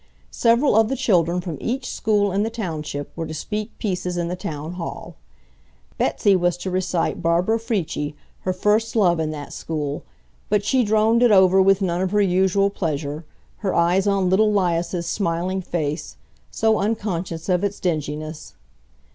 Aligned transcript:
Several 0.31 0.75
of 0.75 0.89
the 0.89 0.95
children 0.95 1.41
from 1.41 1.59
each 1.61 1.85
school 1.87 2.31
in 2.31 2.41
the 2.41 2.49
township 2.49 3.15
were 3.15 3.27
to 3.27 3.35
speak 3.35 3.77
pieces 3.77 4.17
in 4.17 4.29
the 4.29 4.35
Town 4.35 4.71
Hall. 4.73 5.15
Betsy 5.99 6.35
was 6.35 6.57
to 6.57 6.71
recite 6.71 7.21
BARBARA 7.21 7.59
FRIETCHIE, 7.59 8.15
her 8.39 8.51
first 8.51 8.95
love 8.95 9.19
in 9.19 9.29
that 9.29 9.53
school, 9.53 10.01
but 10.49 10.65
she 10.65 10.83
droned 10.83 11.21
it 11.21 11.29
over 11.31 11.61
with 11.61 11.83
none 11.83 12.01
of 12.01 12.09
her 12.13 12.21
usual 12.21 12.71
pleasure, 12.71 13.25
her 13.57 13.75
eyes 13.75 14.07
on 14.07 14.27
little 14.27 14.51
'Lias's 14.51 15.05
smiling 15.05 15.61
face, 15.61 16.15
so 16.49 16.79
unconscious 16.79 17.47
of 17.47 17.63
its 17.63 17.79
dinginess. 17.79 18.55